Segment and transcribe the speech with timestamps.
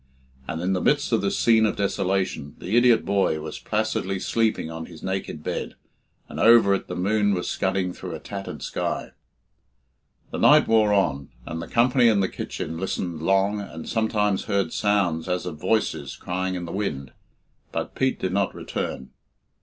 [0.47, 4.71] And in the midst of this scene of desolation the idiot boy was placidly sleeping
[4.71, 5.75] on his naked bed,
[6.27, 9.11] and over it the moon was scudding through a tattered sky.
[10.31, 14.73] The night wore on, and the company in the kitchen listened long, and sometimes heard
[14.73, 17.11] sounds as of voices crying in the wind,
[17.71, 19.11] but Pete did not return.